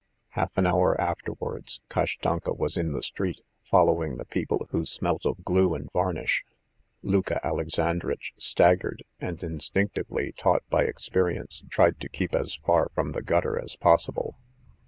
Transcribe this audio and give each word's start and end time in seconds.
Half 0.29 0.57
an 0.57 0.65
hour 0.65 0.99
afterwards, 0.99 1.79
Kashtanka 1.87 2.57
was 2.57 2.75
in 2.75 2.91
the 2.91 3.03
street, 3.03 3.41
following 3.61 4.17
the 4.17 4.25
people 4.25 4.65
who 4.71 4.83
smelt 4.83 5.27
of 5.27 5.43
glue 5.45 5.75
and 5.75 5.91
varnish. 5.91 6.43
Luka 7.03 7.39
Alexandritch 7.45 8.33
staggered 8.35 9.03
and 9.19 9.43
instinctively, 9.43 10.31
taught 10.31 10.63
by 10.71 10.85
experience, 10.85 11.61
tried 11.69 11.99
to 11.99 12.09
keep 12.09 12.33
as 12.33 12.55
far 12.55 12.89
from 12.95 13.11
the 13.11 13.21
gutter 13.21 13.59
as 13.63 13.75
possible. 13.75 14.39